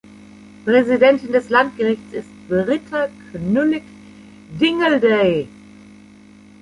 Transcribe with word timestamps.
Präsidentin 0.65 1.31
des 1.31 1.49
Landgerichts 1.49 2.11
ist 2.11 2.27
Britta 2.49 3.07
Knüllig-Dingeldey. 3.31 5.47